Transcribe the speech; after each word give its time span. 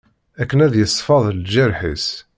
Akken 0.41 0.63
ad 0.65 0.69
d-yesfeḍ 0.73 1.23
lğerḥ-is. 1.37 2.07